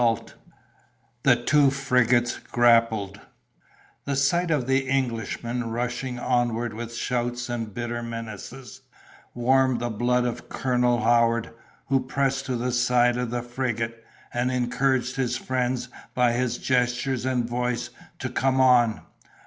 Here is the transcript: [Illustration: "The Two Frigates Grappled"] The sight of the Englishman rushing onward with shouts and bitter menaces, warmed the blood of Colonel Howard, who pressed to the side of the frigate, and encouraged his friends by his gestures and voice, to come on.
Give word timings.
[Illustration: 0.01 0.37
"The 1.21 1.35
Two 1.35 1.69
Frigates 1.69 2.39
Grappled"] 2.51 3.19
The 4.05 4.15
sight 4.15 4.49
of 4.49 4.65
the 4.65 4.87
Englishman 4.89 5.69
rushing 5.69 6.17
onward 6.17 6.73
with 6.73 6.95
shouts 6.95 7.49
and 7.49 7.71
bitter 7.71 8.01
menaces, 8.01 8.81
warmed 9.35 9.79
the 9.79 9.91
blood 9.91 10.25
of 10.25 10.49
Colonel 10.49 11.01
Howard, 11.01 11.51
who 11.89 11.99
pressed 12.03 12.47
to 12.47 12.55
the 12.55 12.71
side 12.71 13.15
of 13.15 13.29
the 13.29 13.43
frigate, 13.43 14.03
and 14.33 14.51
encouraged 14.51 15.17
his 15.17 15.37
friends 15.37 15.87
by 16.15 16.31
his 16.31 16.57
gestures 16.57 17.23
and 17.23 17.47
voice, 17.47 17.91
to 18.17 18.29
come 18.29 18.59
on. 18.59 19.01